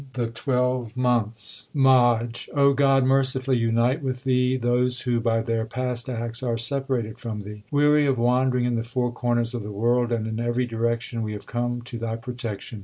[0.13, 5.43] THE TWELVE MONTHS OF GURU ARJAN MAJH God, mercifully unite with Thee those who by
[5.43, 7.65] their past acts are separated from Thee!
[7.69, 11.33] Weary of wandering in the four corners of the world and in every direction, we
[11.33, 12.79] have come to Thy protection.